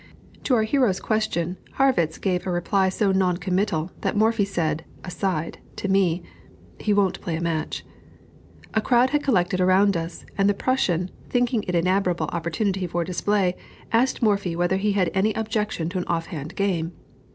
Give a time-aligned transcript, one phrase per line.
[0.45, 5.59] To our hero's question, Harrwitz gave a reply so non committal, that Morphy said, aside,
[5.75, 6.23] to me,
[6.79, 7.85] "He won't play a match."
[8.73, 13.03] A crowd had collected around us, and the Prussian, thinking it an admirable opportunity for
[13.03, 13.55] display,
[13.91, 16.93] asked Morphy whether he had any objection to an off hand game.